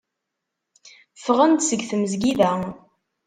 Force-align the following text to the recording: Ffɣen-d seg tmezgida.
Ffɣen-d 1.17 1.61
seg 1.63 1.81
tmezgida. 1.89 2.51